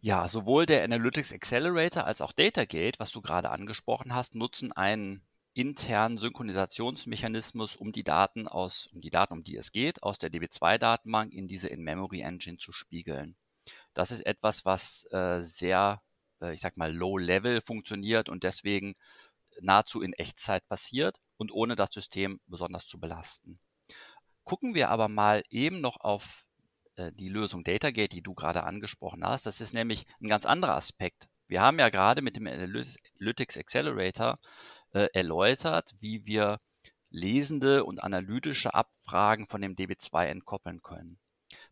Ja, 0.00 0.28
sowohl 0.28 0.66
der 0.66 0.82
Analytics 0.82 1.32
Accelerator 1.32 2.04
als 2.04 2.20
auch 2.20 2.32
Datagate, 2.32 2.98
was 2.98 3.12
du 3.12 3.22
gerade 3.22 3.50
angesprochen 3.50 4.12
hast, 4.12 4.34
nutzen 4.34 4.72
einen 4.72 5.22
internen 5.52 6.16
Synchronisationsmechanismus, 6.16 7.76
um 7.76 7.92
die 7.92 8.04
Daten 8.04 8.48
aus, 8.48 8.88
um 8.88 9.00
die 9.00 9.10
Daten, 9.10 9.34
um 9.34 9.44
die 9.44 9.56
es 9.56 9.70
geht, 9.70 10.02
aus 10.02 10.18
der 10.18 10.30
DB2-Datenbank 10.30 11.32
in 11.32 11.46
diese 11.46 11.68
In-Memory-Engine 11.68 12.58
zu 12.58 12.72
spiegeln. 12.72 13.36
Das 13.94 14.10
ist 14.10 14.26
etwas, 14.26 14.64
was 14.64 15.06
äh, 15.12 15.42
sehr, 15.42 16.02
äh, 16.40 16.52
ich 16.52 16.60
sag 16.60 16.76
mal, 16.76 16.94
low-level 16.94 17.62
funktioniert 17.62 18.28
und 18.28 18.44
deswegen 18.44 18.94
nahezu 19.60 20.00
in 20.00 20.12
Echtzeit 20.12 20.66
passiert 20.68 21.18
und 21.36 21.52
ohne 21.52 21.76
das 21.76 21.92
System 21.92 22.40
besonders 22.46 22.86
zu 22.86 22.98
belasten. 22.98 23.58
Gucken 24.44 24.74
wir 24.74 24.88
aber 24.90 25.08
mal 25.08 25.42
eben 25.50 25.80
noch 25.80 26.00
auf 26.00 26.44
äh, 26.96 27.12
die 27.12 27.28
Lösung 27.28 27.64
Datagate, 27.64 28.08
die 28.08 28.22
du 28.22 28.34
gerade 28.34 28.64
angesprochen 28.64 29.24
hast. 29.24 29.46
Das 29.46 29.60
ist 29.60 29.74
nämlich 29.74 30.06
ein 30.20 30.28
ganz 30.28 30.46
anderer 30.46 30.76
Aspekt. 30.76 31.28
Wir 31.48 31.62
haben 31.62 31.78
ja 31.78 31.88
gerade 31.88 32.22
mit 32.22 32.36
dem 32.36 32.46
Analytics 32.46 33.58
Accelerator 33.58 34.36
äh, 34.92 35.08
erläutert, 35.12 35.94
wie 35.98 36.24
wir 36.24 36.58
lesende 37.10 37.84
und 37.84 38.02
analytische 38.02 38.72
Abfragen 38.72 39.46
von 39.48 39.60
dem 39.60 39.74
DB2 39.74 40.26
entkoppeln 40.26 40.80
können. 40.80 41.18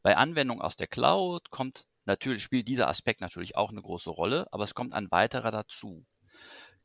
Bei 0.03 0.17
Anwendungen 0.17 0.63
aus 0.63 0.77
der 0.77 0.89
Cloud 0.89 1.51
kommt 1.51 1.87
natürlich, 2.09 2.43
spielt 2.43 2.67
dieser 2.67 2.88
Aspekt 2.88 3.21
natürlich 3.21 3.55
auch 3.57 3.71
eine 3.71 3.83
große 3.83 4.11
Rolle, 4.11 4.49
aber 4.50 4.65
es 4.65 4.75
kommt 4.75 4.93
ein 4.93 5.11
weiterer 5.12 5.53
dazu. 5.53 6.05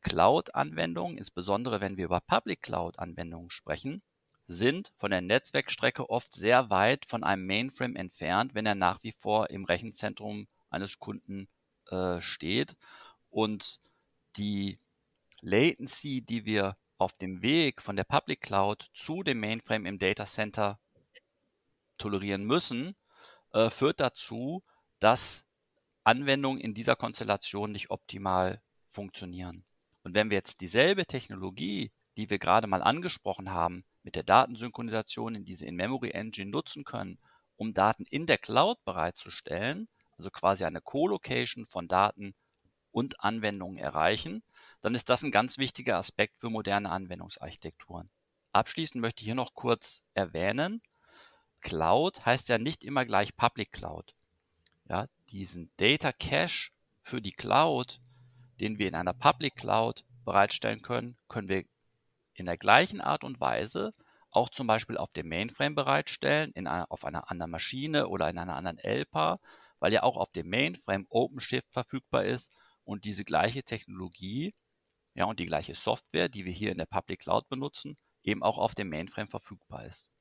Cloud-Anwendungen, 0.02 1.18
insbesondere 1.18 1.82
wenn 1.82 1.98
wir 1.98 2.06
über 2.06 2.20
Public 2.22 2.62
Cloud-Anwendungen 2.62 3.50
sprechen, 3.50 4.04
sind 4.48 4.92
von 4.98 5.12
der 5.12 5.22
Netzwerkstrecke 5.22 6.10
oft 6.10 6.34
sehr 6.34 6.70
weit 6.70 7.06
von 7.08 7.24
einem 7.24 7.48
Mainframe 7.48 7.96
entfernt, 7.96 8.54
wenn 8.54 8.66
er 8.66 8.76
nach 8.76 9.02
wie 9.02 9.14
vor 9.14 9.50
im 9.50 9.66
Rechenzentrum 9.66 10.48
eines 10.70 11.00
Kunden 11.00 11.48
äh, 11.90 12.20
steht. 12.20 12.76
Und 13.30 13.80
die 14.36 14.78
Latency, 15.42 16.22
die 16.22 16.46
wir 16.46 16.78
auf 16.98 17.14
dem 17.14 17.42
Weg 17.42 17.82
von 17.82 17.96
der 17.96 18.04
Public 18.04 18.42
Cloud 18.42 18.90
zu 18.94 19.24
dem 19.24 19.40
Mainframe 19.40 19.86
im 19.86 20.00
Data 20.00 20.26
Center 20.26 20.80
tolerieren 21.98 22.44
müssen, 22.44 22.96
äh, 23.54 23.70
führt 23.70 24.00
dazu, 24.00 24.64
dass 25.04 25.46
Anwendungen 26.06 26.62
in 26.62 26.74
dieser 26.74 26.96
Konstellation 26.96 27.74
nicht 27.74 27.90
optimal 27.90 28.62
funktionieren. 28.90 29.66
Und 30.04 30.16
wenn 30.16 30.30
wir 30.30 30.38
jetzt 30.38 30.62
dieselbe 30.62 31.06
Technologie, 31.06 31.92
die 32.16 32.30
wir 32.30 32.40
gerade 32.40 32.68
mal 32.68 32.82
angesprochen 32.82 33.52
haben, 33.52 33.84
mit 34.04 34.16
der 34.16 34.24
Datensynchronisation 34.24 35.36
in 35.36 35.44
diese 35.44 35.66
In-Memory-Engine 35.66 36.50
nutzen 36.50 36.86
können, 36.86 37.20
um 37.58 37.74
Daten 37.74 38.06
in 38.06 38.26
der 38.26 38.38
Cloud 38.38 38.84
bereitzustellen, 38.86 39.90
also 40.18 40.30
quasi 40.30 40.64
eine 40.64 40.80
Co-Location 40.80 41.66
von 41.68 41.90
Daten 41.90 42.34
und 42.92 43.20
Anwendungen 43.20 43.78
erreichen, 43.78 44.42
dann 44.82 44.96
ist 44.96 45.10
das 45.10 45.24
ein 45.24 45.32
ganz 45.32 45.58
wichtiger 45.58 45.98
Aspekt 45.98 46.38
für 46.38 46.50
moderne 46.50 46.90
Anwendungsarchitekturen. 46.90 48.10
Abschließend 48.54 49.02
möchte 49.02 49.22
ich 49.22 49.26
hier 49.26 49.36
noch 49.36 49.54
kurz 49.54 50.04
erwähnen, 50.14 50.82
Cloud 51.60 52.26
heißt 52.26 52.48
ja 52.50 52.58
nicht 52.58 52.84
immer 52.84 53.06
gleich 53.06 53.36
Public 53.36 53.72
Cloud. 53.72 54.14
Ja, 54.90 55.08
diesen 55.30 55.72
Data 55.78 56.12
Cache 56.12 56.72
für 57.02 57.22
die 57.22 57.32
Cloud, 57.32 58.00
den 58.60 58.78
wir 58.78 58.88
in 58.88 58.96
einer 58.96 59.14
Public 59.14 59.56
Cloud 59.56 60.04
bereitstellen 60.26 60.82
können, 60.82 61.18
können 61.28 61.50
wir 61.50 61.66
in 62.34 62.46
der 62.46 62.58
gleichen 62.58 63.02
Art 63.02 63.24
und 63.24 63.40
Weise 63.40 63.94
auch 64.30 64.50
zum 64.50 64.68
Beispiel 64.68 64.98
auf 64.98 65.12
dem 65.12 65.30
Mainframe 65.30 65.76
bereitstellen, 65.76 66.52
in 66.54 66.68
einer, 66.68 66.92
auf 66.92 67.06
einer 67.06 67.30
anderen 67.30 67.52
Maschine 67.52 68.08
oder 68.08 68.30
in 68.30 68.38
einer 68.38 68.56
anderen 68.56 68.80
LPA, 68.80 69.40
weil 69.80 69.94
ja 69.94 70.04
auch 70.04 70.18
auf 70.18 70.32
dem 70.32 70.50
Mainframe 70.50 71.06
OpenShift 71.10 71.72
verfügbar 71.72 72.26
ist 72.26 72.52
und 72.84 73.06
diese 73.06 73.24
gleiche 73.24 73.64
Technologie 73.64 74.54
ja, 75.16 75.26
und 75.26 75.40
die 75.40 75.46
gleiche 75.46 75.76
Software, 75.76 76.30
die 76.30 76.46
wir 76.46 76.54
hier 76.54 76.72
in 76.72 76.78
der 76.78 76.86
Public 76.86 77.20
Cloud 77.22 77.48
benutzen, 77.48 77.98
eben 78.24 78.42
auch 78.42 78.58
auf 78.58 78.74
dem 78.74 78.90
Mainframe 78.90 79.28
verfügbar 79.28 79.86
ist. 79.86 80.13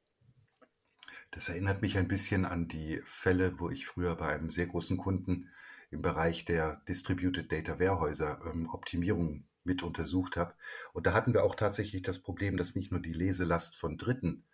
Das 1.33 1.49
erinnert 1.49 1.81
mich 1.81 1.97
ein 1.97 2.09
bisschen 2.09 2.45
an 2.45 2.69
die 2.69 3.01
Fälle, 3.07 3.59
wo 3.59 3.71
ich 3.71 3.87
früher 3.87 4.15
bei 4.17 4.29
einem 4.29 4.51
sehr 4.51 4.67
großen 4.67 4.99
Kunden 4.99 5.49
im 5.91 6.03
Bereich 6.03 6.45
der 6.45 6.83
Distributed 6.87 7.51
Data 7.51 7.81
Warehäuser 7.81 8.43
ähm, 8.45 8.69
Optimierungen 8.69 9.49
mit 9.65 9.83
untersucht 9.83 10.37
habe. 10.37 10.55
Und 10.93 11.07
da 11.07 11.15
hatten 11.15 11.33
wir 11.33 11.43
auch 11.43 11.55
tatsächlich 11.55 12.03
das 12.03 12.19
Problem, 12.19 12.59
dass 12.59 12.75
nicht 12.75 12.93
nur 12.93 13.01
die 13.01 13.15
Leselast 13.15 13.77
von 13.77 13.97
Dritten 13.97 14.45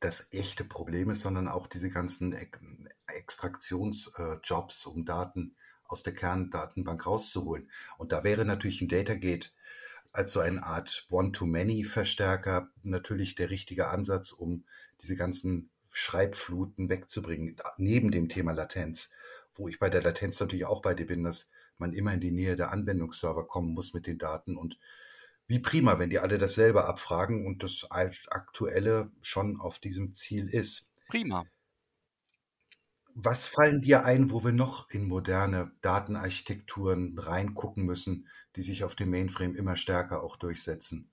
das 0.00 0.32
echte 0.32 0.64
Problem 0.64 1.08
ist, 1.10 1.20
sondern 1.20 1.46
auch 1.46 1.68
diese 1.68 1.88
ganzen 1.88 2.34
Extraktionsjobs, 3.06 4.86
um 4.86 5.04
Daten 5.04 5.54
aus 5.84 6.02
der 6.02 6.14
Kerndatenbank 6.14 7.06
rauszuholen. 7.06 7.70
Und 7.96 8.10
da 8.10 8.24
wäre 8.24 8.44
natürlich 8.44 8.80
ein 8.80 8.88
Datagate 8.88 9.50
als 10.10 10.32
so 10.32 10.40
eine 10.40 10.64
Art 10.64 11.06
One-to-Many-Verstärker 11.10 12.70
natürlich 12.82 13.36
der 13.36 13.50
richtige 13.50 13.88
Ansatz, 13.88 14.32
um 14.32 14.64
diese 15.00 15.14
ganzen 15.14 15.70
Schreibfluten 15.92 16.88
wegzubringen, 16.88 17.56
neben 17.76 18.10
dem 18.10 18.28
Thema 18.28 18.52
Latenz, 18.52 19.12
wo 19.54 19.68
ich 19.68 19.78
bei 19.78 19.90
der 19.90 20.02
Latenz 20.02 20.40
natürlich 20.40 20.64
auch 20.64 20.82
bei 20.82 20.94
dir 20.94 21.06
bin, 21.06 21.22
dass 21.22 21.50
man 21.78 21.92
immer 21.92 22.14
in 22.14 22.20
die 22.20 22.30
Nähe 22.30 22.56
der 22.56 22.70
Anwendungsserver 22.70 23.46
kommen 23.46 23.74
muss 23.74 23.92
mit 23.92 24.06
den 24.06 24.18
Daten. 24.18 24.56
Und 24.56 24.78
wie 25.46 25.58
prima, 25.58 25.98
wenn 25.98 26.10
die 26.10 26.18
alle 26.18 26.38
dasselbe 26.38 26.86
abfragen 26.86 27.46
und 27.46 27.62
das 27.62 27.86
Aktuelle 27.90 29.10
schon 29.20 29.60
auf 29.60 29.78
diesem 29.78 30.14
Ziel 30.14 30.48
ist. 30.48 30.88
Prima. 31.08 31.44
Was 33.14 33.46
fallen 33.46 33.82
dir 33.82 34.06
ein, 34.06 34.30
wo 34.30 34.42
wir 34.42 34.52
noch 34.52 34.88
in 34.88 35.06
moderne 35.06 35.72
Datenarchitekturen 35.82 37.18
reingucken 37.18 37.84
müssen, 37.84 38.26
die 38.56 38.62
sich 38.62 38.84
auf 38.84 38.94
dem 38.94 39.10
Mainframe 39.10 39.54
immer 39.54 39.76
stärker 39.76 40.22
auch 40.22 40.38
durchsetzen? 40.38 41.11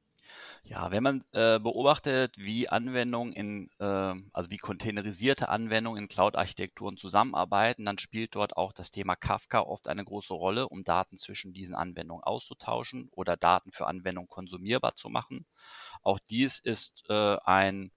Ja, 0.63 0.91
wenn 0.91 1.03
man 1.03 1.23
äh, 1.31 1.59
beobachtet, 1.59 2.37
wie 2.37 2.69
Anwendungen 2.69 3.33
in, 3.33 3.69
äh, 3.79 4.13
also 4.33 4.49
wie 4.49 4.57
containerisierte 4.57 5.49
Anwendungen 5.49 6.03
in 6.03 6.07
Cloud-Architekturen 6.07 6.97
zusammenarbeiten, 6.97 7.85
dann 7.85 7.97
spielt 7.97 8.35
dort 8.35 8.55
auch 8.57 8.73
das 8.73 8.91
Thema 8.91 9.15
Kafka 9.15 9.61
oft 9.61 9.87
eine 9.87 10.05
große 10.05 10.33
Rolle, 10.33 10.69
um 10.69 10.83
Daten 10.83 11.17
zwischen 11.17 11.53
diesen 11.53 11.75
Anwendungen 11.75 12.23
auszutauschen 12.23 13.09
oder 13.11 13.37
Daten 13.37 13.71
für 13.71 13.87
Anwendungen 13.87 14.27
konsumierbar 14.29 14.95
zu 14.95 15.09
machen. 15.09 15.45
Auch 16.03 16.19
dies 16.29 16.59
ist 16.59 17.03
äh, 17.09 17.37
ein, 17.43 17.91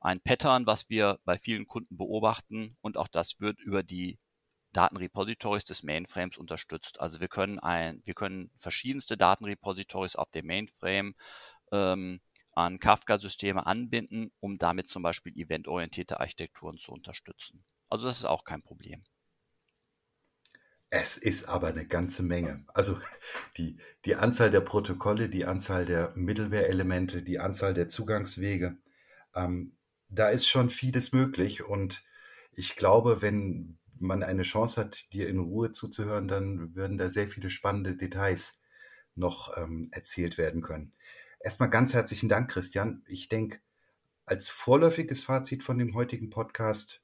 ein 0.00 0.20
Pattern, 0.20 0.66
was 0.66 0.88
wir 0.88 1.18
bei 1.24 1.38
vielen 1.38 1.66
Kunden 1.66 1.96
beobachten 1.96 2.76
und 2.80 2.96
auch 2.96 3.08
das 3.08 3.40
wird 3.40 3.60
über 3.60 3.82
die 3.82 4.18
Datenrepositories 4.72 5.64
des 5.64 5.82
Mainframes 5.82 6.36
unterstützt. 6.36 7.00
Also 7.00 7.20
wir 7.20 7.28
können 7.28 7.58
ein, 7.58 8.02
wir 8.04 8.14
können 8.14 8.50
verschiedenste 8.58 9.16
Datenrepositories 9.16 10.16
auf 10.16 10.30
dem 10.30 10.46
Mainframe 10.46 11.14
ähm, 11.72 12.20
an 12.52 12.78
Kafka-Systeme 12.78 13.66
anbinden, 13.66 14.30
um 14.40 14.58
damit 14.58 14.86
zum 14.86 15.02
Beispiel 15.02 15.36
eventorientierte 15.36 16.20
Architekturen 16.20 16.78
zu 16.78 16.92
unterstützen. 16.92 17.64
Also 17.88 18.06
das 18.06 18.18
ist 18.18 18.24
auch 18.24 18.44
kein 18.44 18.62
Problem. 18.62 19.02
Es 20.90 21.16
ist 21.16 21.48
aber 21.48 21.68
eine 21.68 21.86
ganze 21.86 22.24
Menge. 22.24 22.64
Also 22.74 22.98
die, 23.56 23.78
die 24.04 24.16
Anzahl 24.16 24.50
der 24.50 24.60
Protokolle, 24.60 25.28
die 25.28 25.44
Anzahl 25.44 25.84
der 25.84 26.12
Middleware-Elemente, 26.16 27.22
die 27.22 27.38
Anzahl 27.38 27.74
der 27.74 27.88
Zugangswege, 27.88 28.76
ähm, 29.34 29.76
da 30.08 30.28
ist 30.28 30.48
schon 30.48 30.68
vieles 30.68 31.12
möglich. 31.12 31.62
Und 31.62 32.04
ich 32.52 32.74
glaube, 32.74 33.22
wenn 33.22 33.78
man 34.00 34.22
eine 34.22 34.42
Chance 34.42 34.80
hat, 34.80 35.12
dir 35.12 35.28
in 35.28 35.38
Ruhe 35.38 35.72
zuzuhören, 35.72 36.28
dann 36.28 36.74
würden 36.74 36.98
da 36.98 37.08
sehr 37.08 37.28
viele 37.28 37.50
spannende 37.50 37.96
Details 37.96 38.62
noch 39.14 39.56
ähm, 39.56 39.88
erzählt 39.92 40.38
werden 40.38 40.62
können. 40.62 40.92
Erstmal 41.40 41.70
ganz 41.70 41.94
herzlichen 41.94 42.28
Dank, 42.28 42.50
Christian. 42.50 43.02
Ich 43.06 43.28
denke, 43.28 43.60
als 44.26 44.48
vorläufiges 44.48 45.22
Fazit 45.22 45.62
von 45.62 45.78
dem 45.78 45.94
heutigen 45.94 46.30
Podcast, 46.30 47.02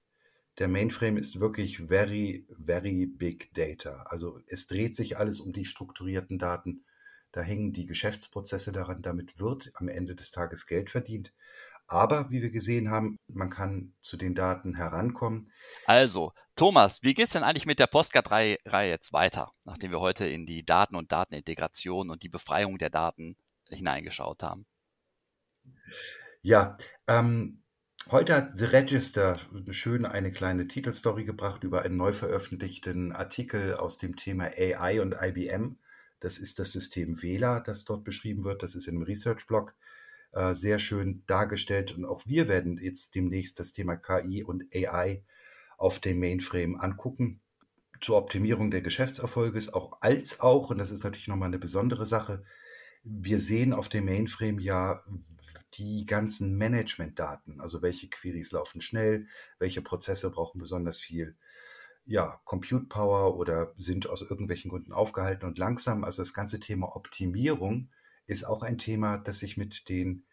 der 0.58 0.68
Mainframe 0.68 1.18
ist 1.18 1.40
wirklich 1.40 1.78
very, 1.78 2.46
very 2.64 3.06
big 3.06 3.52
data. 3.54 4.04
Also 4.04 4.40
es 4.46 4.66
dreht 4.66 4.96
sich 4.96 5.18
alles 5.18 5.40
um 5.40 5.52
die 5.52 5.64
strukturierten 5.64 6.38
Daten. 6.38 6.84
Da 7.32 7.42
hängen 7.42 7.72
die 7.72 7.86
Geschäftsprozesse 7.86 8.72
daran. 8.72 9.02
Damit 9.02 9.38
wird 9.38 9.70
am 9.74 9.88
Ende 9.88 10.14
des 10.14 10.30
Tages 10.30 10.66
Geld 10.66 10.88
verdient. 10.88 11.34
Aber 11.88 12.30
wie 12.30 12.42
wir 12.42 12.50
gesehen 12.50 12.90
haben, 12.90 13.16
man 13.28 13.50
kann 13.50 13.94
zu 14.00 14.16
den 14.16 14.34
Daten 14.34 14.74
herankommen. 14.74 15.52
Also, 15.84 16.32
Thomas, 16.56 17.02
wie 17.02 17.14
geht 17.14 17.26
es 17.26 17.32
denn 17.34 17.44
eigentlich 17.44 17.66
mit 17.66 17.78
der 17.78 17.86
Postcard-Reihe 17.86 18.58
jetzt 18.88 19.12
weiter, 19.12 19.52
nachdem 19.64 19.90
wir 19.92 20.00
heute 20.00 20.26
in 20.26 20.46
die 20.46 20.64
Daten- 20.64 20.96
und 20.96 21.12
Datenintegration 21.12 22.10
und 22.10 22.22
die 22.22 22.28
Befreiung 22.28 22.78
der 22.78 22.90
Daten 22.90 23.36
hineingeschaut 23.68 24.42
haben? 24.42 24.66
Ja, 26.42 26.76
ähm, 27.06 27.62
heute 28.10 28.34
hat 28.34 28.58
The 28.58 28.66
Register 28.66 29.38
schön 29.70 30.06
eine 30.06 30.30
kleine 30.30 30.66
Titelstory 30.66 31.24
gebracht 31.24 31.64
über 31.64 31.82
einen 31.82 31.96
neu 31.96 32.12
veröffentlichten 32.12 33.12
Artikel 33.12 33.74
aus 33.74 33.98
dem 33.98 34.16
Thema 34.16 34.44
AI 34.56 35.00
und 35.00 35.14
IBM 35.20 35.78
Das 36.20 36.38
ist 36.38 36.58
das 36.58 36.72
System 36.72 37.20
Vela, 37.20 37.60
das 37.60 37.84
dort 37.84 38.04
beschrieben 38.04 38.44
wird. 38.44 38.62
Das 38.62 38.74
ist 38.74 38.88
im 38.88 39.02
Research-Blog 39.02 39.74
äh, 40.36 40.54
sehr 40.54 40.78
schön 40.78 41.24
dargestellt. 41.26 41.96
Und 41.96 42.04
auch 42.04 42.26
wir 42.26 42.46
werden 42.46 42.78
jetzt 42.78 43.14
demnächst 43.14 43.58
das 43.58 43.72
Thema 43.72 43.96
KI 43.96 44.44
und 44.44 44.64
AI 44.74 45.24
auf 45.78 45.98
dem 45.98 46.20
Mainframe 46.20 46.76
angucken. 46.76 47.40
Zur 48.02 48.18
Optimierung 48.18 48.70
der 48.70 48.82
Geschäftserfolges, 48.82 49.72
auch 49.72 50.02
als 50.02 50.40
auch, 50.40 50.68
und 50.68 50.76
das 50.76 50.90
ist 50.90 51.02
natürlich 51.02 51.28
nochmal 51.28 51.48
eine 51.48 51.58
besondere 51.58 52.04
Sache, 52.04 52.44
wir 53.02 53.40
sehen 53.40 53.72
auf 53.72 53.88
dem 53.88 54.04
Mainframe 54.04 54.58
ja 54.58 55.02
die 55.74 56.04
ganzen 56.04 56.56
Management-Daten, 56.56 57.60
also 57.60 57.80
welche 57.80 58.08
Queries 58.10 58.52
laufen 58.52 58.82
schnell, 58.82 59.26
welche 59.58 59.80
Prozesse 59.80 60.30
brauchen 60.30 60.58
besonders 60.58 61.00
viel 61.00 61.36
ja, 62.04 62.40
Compute 62.44 62.86
Power 62.86 63.36
oder 63.36 63.72
sind 63.76 64.06
aus 64.06 64.22
irgendwelchen 64.22 64.70
Gründen 64.70 64.92
aufgehalten 64.92 65.46
und 65.46 65.56
langsam. 65.56 66.04
Also 66.04 66.20
das 66.20 66.34
ganze 66.34 66.60
Thema 66.60 66.94
Optimierung 66.94 67.88
ist 68.26 68.44
auch 68.44 68.62
ein 68.62 68.78
Thema, 68.78 69.18
das 69.18 69.38
sich 69.38 69.56
mit 69.56 69.88
den 69.88 70.25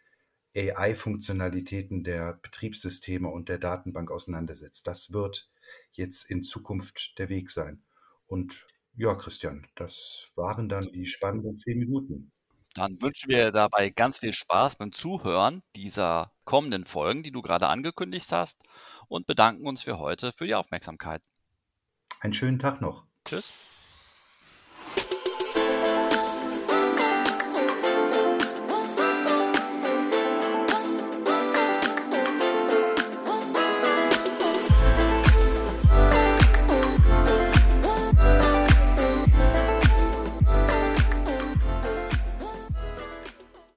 AI-Funktionalitäten 0.55 2.03
der 2.03 2.33
Betriebssysteme 2.41 3.27
und 3.27 3.49
der 3.49 3.57
Datenbank 3.57 4.11
auseinandersetzt. 4.11 4.87
Das 4.87 5.11
wird 5.11 5.49
jetzt 5.91 6.29
in 6.29 6.43
Zukunft 6.43 7.17
der 7.17 7.29
Weg 7.29 7.49
sein. 7.49 7.81
Und 8.27 8.67
ja, 8.95 9.15
Christian, 9.15 9.67
das 9.75 10.31
waren 10.35 10.69
dann 10.69 10.91
die 10.91 11.05
spannenden 11.05 11.55
zehn 11.55 11.79
Minuten. 11.79 12.31
Dann 12.75 12.99
wünschen 13.01 13.29
wir 13.29 13.51
dabei 13.51 13.89
ganz 13.89 14.19
viel 14.19 14.33
Spaß 14.33 14.77
beim 14.77 14.91
Zuhören 14.91 15.61
dieser 15.75 16.31
kommenden 16.43 16.85
Folgen, 16.85 17.21
die 17.21 17.31
du 17.31 17.41
gerade 17.41 17.67
angekündigt 17.67 18.31
hast, 18.31 18.63
und 19.07 19.27
bedanken 19.27 19.67
uns 19.67 19.83
für 19.83 19.99
heute 19.99 20.31
für 20.31 20.47
die 20.47 20.55
Aufmerksamkeit. 20.55 21.21
Einen 22.19 22.33
schönen 22.33 22.57
Tag 22.57 22.81
noch. 22.81 23.05
Tschüss. 23.25 23.72